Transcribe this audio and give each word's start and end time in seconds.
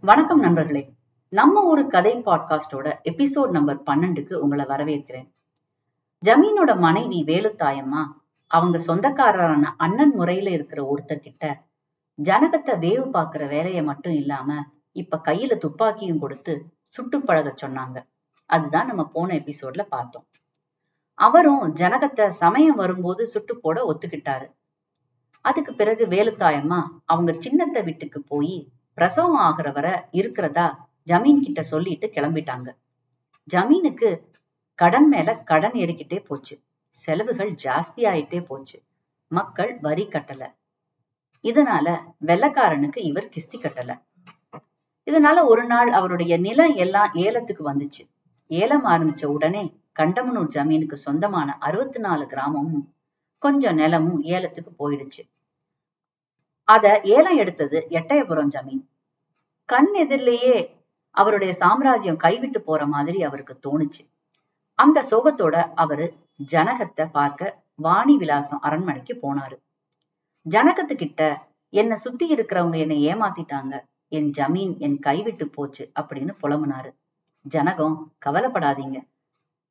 வணக்கம் 0.00 0.40
நண்பர்களே. 0.40 0.92
நம்ம 1.28 1.62
ஒரு 1.62 1.86
கதை 1.86 2.16
பாட்காஸ்டோட 2.16 2.92
எபிசோட் 3.10 3.48
நம்பர் 3.48 3.82
பன்னெண்டுக்கு 3.82 4.34
உங்களை 4.34 4.64
வரவேற்கிறேன். 4.64 5.30
ஜமீனோட 6.24 6.78
மனைவி 6.78 7.24
வேலுத்தாயம்மா 7.26 8.02
அவங்க 8.46 8.78
சொந்தக்காரரான 8.78 9.74
அண்ணன் 9.76 10.14
முறையில 10.14 10.50
இருக்கிற 10.50 10.94
ஒருத்தர்கிட்ட 10.94 11.54
ஜனகத்தை 12.22 12.78
வேவு 12.78 13.08
பாக்குற 13.12 13.48
வேலையை 13.48 13.82
மட்டும் 13.82 14.12
இல்லாம 14.12 14.62
இப்ப 14.92 15.20
கையில 15.24 15.56
துப்பாக்கியும் 15.56 16.18
கொடுத்து 16.18 16.72
சுட்டு 16.82 17.20
பழக 17.20 17.54
சொன்னாங்க. 17.62 18.06
அதுதான் 18.46 18.86
நம்ம 18.86 19.04
போன 19.04 19.34
எபிசோட்ல 19.34 19.82
பார்த்தோம். 19.82 20.26
அவரும் 21.14 21.74
ஜனகத்தை 21.74 22.28
சமயம் 22.28 22.76
வரும்போது 22.76 23.26
சுட்டு 23.26 23.60
போட 23.60 23.92
ஒத்துக்கிட்டாரு. 23.92 24.46
அதுக்கு 25.40 25.74
பிறகு 25.74 26.06
வேலுத்தாயம்மா 26.06 26.82
அவங்க 27.04 27.32
சின்னத்த 27.32 27.84
வீட்டுக்கு 27.84 28.22
போய் 28.22 28.68
பிரசவம் 28.96 29.36
ஆகிற 29.36 29.70
வரை 29.70 29.92
இருக்கிறதா 30.10 30.88
ஜமீன் 31.06 31.40
கிட்ட 31.40 31.62
சொல்லிட்டு 31.62 32.06
கிளம்பிட்டாங்க. 32.14 32.68
ஜமீனுக்கு 33.54 34.20
கடன் 34.74 35.08
மேல 35.08 35.38
கடன் 35.38 35.72
ஏறிக்கிட்டே 35.72 36.24
போச்சு. 36.24 36.60
செலவுகள் 36.88 37.52
ஜாஸ்தி 37.64 38.04
ஆயிட்டே 38.10 38.44
போச்சு. 38.44 38.82
மக்கள் 39.28 39.78
வரி 39.80 40.06
கட்டல. 40.06 40.46
இதனால 41.42 41.98
வெள்ளக்காரனுக்கு 42.26 42.98
இவர் 42.98 43.28
கிஸ்தி 43.28 43.58
கட்டல. 43.58 44.02
இதனால 45.10 45.44
ஒரு 45.44 45.64
நாள் 45.64 45.88
அவருடைய 45.88 46.36
நிலம் 46.36 46.74
எல்லாம் 46.74 47.10
ஏலத்துக்கு 47.14 47.72
வந்துச்சு. 47.72 48.02
ஏலம் 48.46 48.84
ஆரம்பிச்ச 48.84 49.24
உடனே 49.26 49.80
கண்டமனூர் 49.98 50.48
ஜமீனுக்கு 50.54 50.92
சொந்தமான 50.92 51.56
அறுபத்தி 51.58 51.98
நாலு 51.98 52.24
கிராமமும் 52.24 52.94
கொஞ்சம் 53.38 53.74
நிலமும் 53.74 54.22
ஏலத்துக்கு 54.22 54.72
போயிடுச்சு. 54.78 55.22
அத 56.68 57.00
ஏலம் 57.04 57.36
எடுத்தது 57.36 57.86
எட்டயபுரம் 57.90 58.52
ஜமீன். 58.56 58.84
கண் 59.64 59.92
எதிரிலேயே 59.94 60.84
அவருடைய 61.10 61.52
சாம்ராஜ்யம் 61.54 62.16
கைவிட்டு 62.16 62.60
போற 62.60 62.86
மாதிரி 62.86 63.22
அவருக்கு 63.22 63.54
தோணுச்சு. 63.66 64.02
அந்த 64.74 65.04
சோகத்தோட 65.10 65.72
அவரு 65.74 66.06
ஜனகத்தை 66.52 67.04
பார்க்க 67.10 67.62
வாணி 67.74 68.16
விலாசம் 68.16 68.60
அரண்மனைக்கு 68.60 69.18
போனாரு. 69.22 69.56
ஜனகத்துக்கிட்ட 70.50 71.36
என்னை 71.70 71.96
சுத்தி 71.96 72.34
இருக்கிறவங்க 72.34 72.76
என்னை 72.76 72.98
ஏமாத்திட்டாங்க. 73.06 73.80
என் 74.08 74.30
ஜமீன் 74.38 74.78
என் 74.78 74.98
கைவிட்டு 74.98 75.48
போச்சு 75.48 75.90
அப்படின்னு 76.00 76.34
புலம்புனாரு. 76.42 76.90
ஜனகம் 77.42 78.12
கவலைப்படாதீங்க. 78.26 78.98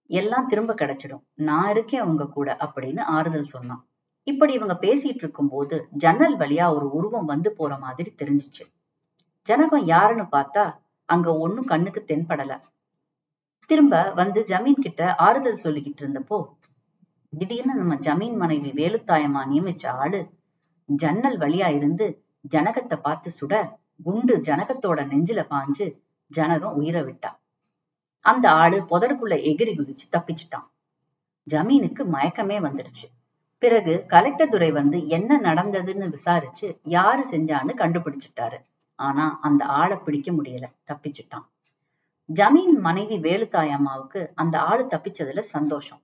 எல்லாம் 0.08 0.48
திரும்ப 0.48 0.74
கிடைச்சிடும். 0.74 1.24
நான் 1.34 1.70
இருக்கேன் 1.70 2.02
உங்க 2.02 2.28
கூட 2.28 2.58
அப்படின்னு 2.60 3.00
ஆறுதல் 3.00 3.54
சொன்னான். 3.56 3.86
இப்படி 4.28 4.54
இவங்க 4.54 4.76
பேசிட்டு 4.82 5.24
இருக்கும் 5.24 5.50
போது 5.50 5.76
ஜன்னல் 6.04 6.38
வழியா 6.38 6.66
ஒரு 6.76 6.88
உருவம் 6.92 7.26
வந்து 7.26 7.50
போற 7.54 7.78
மாதிரி 7.78 8.10
தெரிஞ்சிச்சு. 8.22 8.64
ஜனகம் 9.48 9.86
யாருன்னு 9.86 10.24
பார்த்தா 10.24 10.64
அங்க 11.10 11.38
ஒண்ணும் 11.38 11.66
கண்ணுக்கு 11.66 12.02
தென்படல. 12.08 12.54
திரும்ப 13.70 14.12
வந்து 14.16 14.40
ஜமீன் 14.44 14.84
கிட்ட 14.86 15.02
ஆறுதல் 15.16 15.64
சொல்லிக்கிட்டு 15.64 16.02
இருந்தப்போ 16.04 16.38
திடீர்னு 17.34 17.74
நம்ம 17.76 17.96
ஜமீன் 17.96 18.36
மனைவி 18.36 18.72
வேலுத்தாயமா 18.72 19.42
நியமிச்ச 19.52 19.86
ஆளு 19.88 20.22
ஜன்னல் 20.90 21.38
வழியா 21.38 21.68
இருந்து 21.76 22.06
ஜனகத்தை 22.50 22.98
பார்த்து 23.02 23.30
சுட 23.40 23.54
குண்டு 24.04 24.36
ஜனகத்தோட 24.38 25.00
நெஞ்சில 25.12 25.42
பாஞ்சு 25.54 25.86
ஜனகம் 26.32 26.74
உயிரை 26.74 27.02
விட்டா. 27.02 27.32
அந்த 28.26 28.46
ஆளு 28.52 28.78
புதருக்குள்ள 28.90 29.36
எகிரி 29.50 29.74
குதிச்சு 29.76 30.06
தப்பிச்சிட்டான். 30.12 30.68
ஜமீனுக்கு 31.48 32.04
மயக்கமே 32.16 32.58
வந்துடுச்சு. 32.68 33.08
பிறகு 33.66 33.94
கலெக்டர் 34.08 34.50
துறை 34.50 34.72
வந்து 34.72 34.98
என்ன 35.08 35.38
நடந்ததுன்னு 35.40 36.08
விசாரிச்சு 36.10 36.68
யாரு 36.84 37.24
செஞ்சான்னு 37.32 37.74
கண்டுபிடிச்சிட்டாரு. 37.82 38.58
ஆனா 39.00 39.40
அந்த 39.42 39.66
ஆளை 39.66 39.98
பிடிக்க 39.98 40.32
முடியல 40.32 40.66
தப்பிச்சுட்டான். 40.90 41.46
ஜமீன் 42.30 42.78
மனைவி 42.80 43.18
வேலுத்தாயம்மாவுக்கு 43.18 44.22
அந்த 44.36 44.56
ஆளு 44.62 44.84
தப்பிச்சதுல 44.84 45.40
சந்தோஷம். 45.40 46.02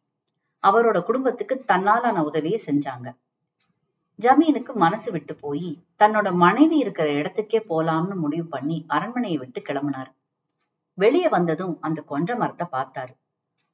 அவரோட 0.63 0.97
குடும்பத்துக்கு 1.03 1.63
தன்னாலான 1.67 2.23
உதவியை 2.23 2.61
செஞ்சாங்க. 2.65 3.07
ஜமீனுக்கு 4.19 4.73
மனசு 4.73 5.11
விட்டு 5.11 5.35
போய் 5.35 5.69
தன்னோட 6.03 6.33
மனைவி 6.45 6.77
இருக்கிற 6.77 7.07
இடத்துக்கே 7.11 7.61
போலாம்னு 7.69 8.15
முடிவு 8.15 8.45
பண்ணி 8.45 8.77
அரண்மனையை 8.87 9.37
விட்டு 9.37 9.61
கிளம்புனாரு. 9.61 10.11
வெளியே 10.97 11.29
வந்ததும் 11.29 11.77
அந்த 11.81 12.01
கொன்ற 12.01 12.35
மரத்தை 12.35 12.67
பார்த்தாரு. 12.71 13.13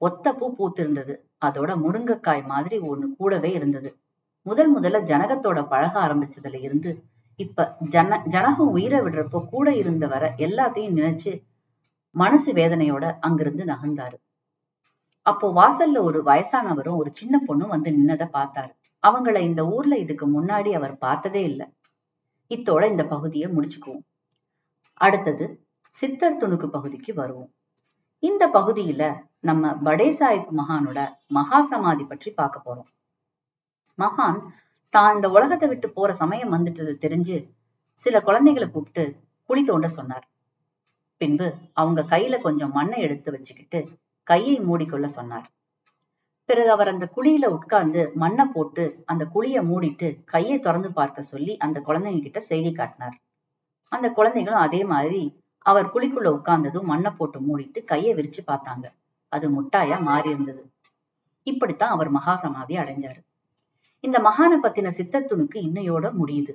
ஒத்த 0.02 0.34
பூ 0.34 0.48
பூத்திருந்தது. 0.58 1.14
அதோட 1.46 1.72
முருங்கைக்காய் 1.76 2.46
மாதிரி 2.46 2.78
ஒண்ணு 2.80 3.08
கூடவே 3.18 3.52
இருந்தது. 3.52 3.90
முதல் 4.46 4.72
முதல்ல 4.78 5.00
ஜனகத்தோட 5.04 5.68
பழக 5.68 5.94
ஆரம்பிச்சதுல 6.00 6.60
இருந்து 6.62 6.92
இப்ப 7.40 7.76
ஜன 7.90 8.22
ஜனகம் 8.26 8.72
உயிரை 8.72 9.00
விடுறப்போ 9.00 9.40
கூட 9.50 9.76
இருந்த 9.76 10.08
வர 10.08 10.34
எல்லாத்தையும் 10.38 10.98
நினைச்சு 10.98 11.32
மனசு 12.16 12.54
வேதனையோட 12.54 13.06
அங்கிருந்து 13.20 13.64
நகர்ந்தாரு. 13.66 14.18
அப்போ 15.22 15.48
வாசல்ல 15.54 16.02
ஒரு 16.02 16.24
வயசானவரும் 16.24 16.96
ஒரு 16.96 17.10
சின்ன 17.14 17.42
பொண்ணும் 17.48 17.68
வந்து 17.68 17.92
நின்னத 17.92 18.26
பார்த்தாரு. 18.34 18.72
அவங்கள 19.04 19.38
இந்த 19.40 19.68
ஊர்ல 19.68 19.98
இதுக்கு 19.98 20.26
முன்னாடி 20.28 20.72
அவர் 20.72 20.98
பார்த்ததே 20.98 21.44
இல்லை. 21.44 21.68
இத்தோட 22.52 22.84
இந்த 22.90 23.06
பகுதியை 23.06 23.50
முடிச்சுக்குவோம். 23.52 24.06
அடுத்தது 24.94 25.46
சித்தர் 25.96 26.40
துணுக்கு 26.42 26.68
பகுதிக்கு 26.68 27.14
வருவோம். 27.14 27.52
இந்த 28.24 28.44
பகுதியில 28.54 29.04
நம்ம 29.44 29.72
படே 29.86 30.08
சாஹிப் 30.20 30.48
மகானோட 30.60 31.00
மகா 31.28 31.60
சமாதி 31.62 32.04
பற்றி 32.04 32.30
பார்க்க 32.32 32.66
போறோம். 32.66 32.88
மகான் 34.00 34.40
தான் 34.94 35.14
இந்த 35.16 35.28
உலகத்தை 35.30 35.68
விட்டு 35.70 35.88
போற 35.90 36.10
சமயம் 36.14 36.54
வந்துட்டது 36.56 36.94
தெரிஞ்சு 37.04 37.38
சில 38.06 38.16
குழந்தைகளை 38.22 38.68
கூப்பிட்டு 38.70 39.04
குழி 39.50 39.64
தோண்ட 39.64 39.88
சொன்னார். 39.90 40.26
பின்பு 41.22 41.48
அவங்க 41.74 42.02
கையில 42.14 42.36
கொஞ்சம் 42.42 42.76
மண்ணை 42.80 42.98
எடுத்து 43.00 43.30
வச்சுக்கிட்டு 43.36 43.80
கையை 44.28 44.56
மூடிக்கொள்ள 44.60 45.08
சொன்னார். 45.18 45.48
பிறகு 46.50 46.70
அவர் 46.72 46.92
அந்த 46.94 47.06
குழியில 47.16 47.46
உட்கார்ந்து 47.58 48.02
மண்ணை 48.16 48.46
போட்டு 48.54 48.84
அந்த 49.06 49.24
குழியை 49.34 49.62
மூடிட்டு 49.72 50.10
கையை 50.26 50.60
திறந்து 50.60 50.92
பார்க்க 51.00 51.30
சொல்லி 51.32 51.54
அந்த 51.58 51.78
குழந்தைங்க 51.88 52.22
கிட்ட 52.22 52.40
செய்தி 52.52 52.72
காட்டினார். 52.72 53.18
அந்த 53.92 54.08
குழந்தைகளும் 54.12 54.64
அதே 54.68 54.84
மாதிரி 54.94 55.24
அவர் 55.66 55.92
குழிக்குள்ள 55.96 56.30
உட்கார்ந்ததும் 56.38 56.90
மண்ணை 56.92 57.12
போட்டு 57.12 57.40
மூடிட்டு 57.48 57.80
கையை 57.84 58.12
விரிச்சு 58.16 58.42
பார்த்தாங்க. 58.48 58.86
அது 59.30 59.62
முட்டாயா 59.62 60.02
மாறி 60.02 60.30
இருந்தது 60.30 60.70
இப்படித்தான் 61.44 61.90
அவர் 61.90 62.10
மகா 62.10 62.36
சமாதி 62.36 62.76
அடைஞ்சாரு. 62.78 63.20
இந்த 64.00 64.20
மகானை 64.20 64.58
பத்தின 64.64 64.92
சித்தத்துணுக்கு 64.98 65.56
இன்னையோட 65.56 66.06
முடியுது. 66.12 66.54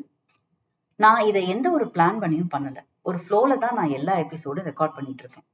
நான் 0.96 1.26
இதை 1.26 1.48
எந்த 1.48 1.70
ஒரு 1.70 1.84
பிளான் 1.84 2.20
பண்ணியும் 2.20 2.52
பண்ணல. 2.54 2.78
ஒரு 3.02 3.18
ஃப்ளோல 3.18 3.56
தான் 3.56 3.74
நான் 3.74 3.90
எல்லா 3.90 4.14
எபிசோடும் 4.14 4.64
ரெக்கார்ட் 4.64 4.94
பண்ணிட்டு 4.94 5.22
இருக்கேன் 5.22 5.46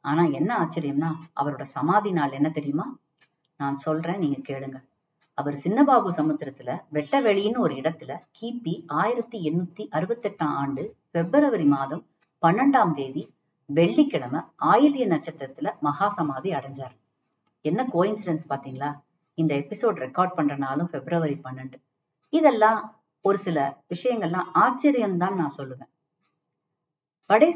ஆனா 0.00 0.24
என்ன 0.24 0.50
ஆச்சரியம்னா 0.58 1.10
அவரோட 1.40 1.62
சமாதி 1.62 2.12
நாள் 2.12 2.30
என்ன 2.30 2.50
தெரியுமா? 2.50 2.96
நான் 3.56 3.76
சொல்றேன் 3.76 4.18
நீங்க 4.18 4.36
கேளுங்க. 4.36 4.78
அவர் 5.34 5.56
சின்னபாபு 5.64 6.08
சமுத்திரத்துல 6.16 6.70
வெட்டவெளின்னு 6.92 7.56
ஒரு 7.56 7.74
இடத்துல 7.74 8.16
கிபி 8.40 8.84
ஆயிரத்தி 8.86 9.38
எண்ணூத்தி 9.50 9.88
அறுபத்தெட்டாம் 9.90 10.54
ஆண்டு 10.54 10.96
பிப்ரவரி 11.10 11.64
மாதம் 11.64 12.06
பன்னெண்டாம் 12.42 12.92
தேதி 12.92 13.33
வெள்ளிக்கிழமை 13.66 14.40
ஆயிலிய 14.70 15.04
நட்சத்திரத்துல 15.12 15.68
மகா 15.80 16.08
சமாதி 16.08 16.50
அடைஞ்சார். 16.50 16.94
என்ன 17.60 17.80
கோயின்சிடன்ஸ் 17.92 18.46
பாத்தீங்களா 18.48 18.90
இந்த 19.38 19.52
எபிசோட் 19.54 19.98
ரெக்கார்ட் 20.04 20.34
பண்ற 20.34 20.54
நாளும் 20.56 20.90
பிப்ரவரி 20.90 21.36
பன்னெண்டு. 21.44 21.78
இதெல்லாம் 22.32 22.80
ஒரு 23.20 23.38
சில 23.38 23.58
விஷயங்கள்லாம் 23.94 24.48
ஆச்சரியம் 24.52 25.18
தான் 25.18 25.34
நான் 25.34 25.56
சொல்லுவேன். 25.58 25.90
படை 27.30 27.50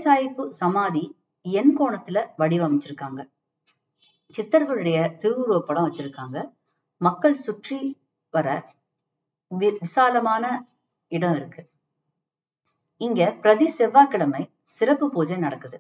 சமாதி 0.61 1.05
என் 1.43 1.73
கோணத்துல 1.81 2.19
வடிவமைச்சிருக்காங்க. 2.39 3.21
சித்தர்களுடைய 4.35 4.99
திருவுருவ 5.23 5.59
படம் 5.61 5.87
வச்சிருக்காங்க. 5.89 6.39
மக்கள் 7.01 7.37
சுற்றி 7.47 7.79
வர 8.35 8.49
விசாலமான 9.51 10.45
இடம் 11.09 11.37
இருக்கு. 11.37 11.63
இங்க 12.97 13.31
பிரதி 13.43 13.69
செவ்வாய்க்கிழமை 13.69 14.43
சிறப்பு 14.79 15.07
பூஜை 15.11 15.37
நடக்குது. 15.37 15.79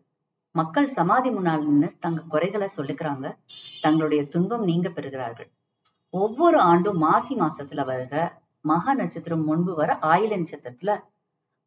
மக்கள் 0.54 0.88
சமாதி 0.88 1.30
முன்னால் 1.30 1.64
நின்று 1.66 1.88
தங்க 2.00 2.20
குறைகளை 2.28 2.68
சொல்லிக்கிறாங்க 2.76 3.26
தங்களுடைய 3.80 4.20
துன்பம் 4.28 4.64
நீங்க 4.64 4.88
பெறுகிறார்கள். 4.88 5.48
ஒவ்வொரு 6.14 6.58
ஆண்டும் 6.70 6.98
மாசி 6.98 7.34
மாசத்துல 7.34 7.82
வர்ற 7.84 8.16
மகா 8.64 8.92
நட்சத்திரம் 8.92 9.44
முன்பு 9.44 9.72
வர 9.74 9.90
ஆயில 10.12 10.38
நட்சத்திரத்துல 10.40 10.92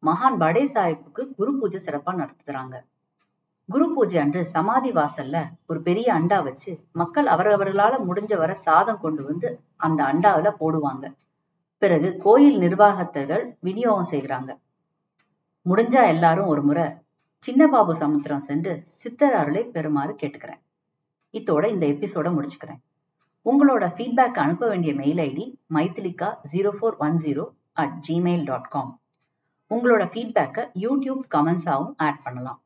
மகான் 0.02 0.36
படே 0.38 0.64
சாஹிப்புக்கு 0.74 1.22
குரு 1.38 1.52
பூஜை 1.58 1.80
சிறப்பா 1.86 2.12
நடத்துறாங்க. 2.20 2.74
குரு 3.68 3.86
பூஜை 3.94 4.16
அன்று 4.22 4.40
சமாதி 4.46 4.90
வாசல்ல 4.92 5.36
ஒரு 5.66 5.80
பெரிய 5.82 6.06
அண்டா 6.14 6.38
வச்சு 6.42 6.72
மக்கள் 6.92 7.26
அவரவர்களால 7.26 8.00
முடிஞ்ச 8.08 8.32
வர 8.36 8.52
சாதம் 8.66 9.02
கொண்டு 9.04 9.22
வந்து 9.24 9.50
அந்த 9.76 10.00
அண்டாவில 10.04 10.50
போடுவாங்க. 10.60 11.04
பிறகு 11.82 12.08
கோயில் 12.24 12.58
நிர்வாகத்தர்கள் 12.58 13.44
விநியோகம் 13.60 14.10
செய்கிறாங்க. 14.10 14.50
முடிஞ்சா 15.66 16.02
எல்லாரும் 16.06 16.46
ஒரு 16.46 16.62
முறை 16.62 16.86
சின்னபாபு 17.46 17.92
சமுத்திரம் 17.92 18.40
சென்று 18.40 18.82
சித்தர் 18.84 19.34
அருளை 19.34 19.62
பெறுமாறு 19.72 20.12
கேட்டுக்கிறேன். 20.22 20.60
இத்தோட 21.32 21.68
இந்த 21.68 21.86
எபிசோட 21.86 22.28
முடிச்சுக்கிறேன். 22.36 22.80
உங்களோட 23.44 23.84
ஃபீட்பேக் 23.96 24.38
அனுப்ப 24.44 24.68
வேண்டிய 24.68 24.94
mail 24.94 25.18
ID 25.18 25.46
Maithilika 25.74 26.28
zero 26.52 26.70
four 26.80 26.96
one 26.96 27.14
zero 27.14 27.48
at 27.72 28.04
Gmail 28.08 28.44
dot 28.44 28.68
com 28.68 29.00
உங்களோட 29.70 30.02
ஃபீட்பேக்கை 30.12 30.64
யூடியூப் 30.84 31.22
கமெண்ட்ஸாகவும் 31.30 31.94
ஆட் 31.96 32.22
பண்ணலாம். 32.22 32.62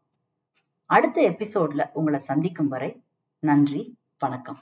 அடுத்த 0.87 1.23
எபிசோட்ல 1.31 1.91
உங்களை 1.93 2.19
சந்திக்கும் 2.19 2.69
வரை 2.69 3.03
நன்றி 3.39 3.97
வணக்கம். 4.19 4.61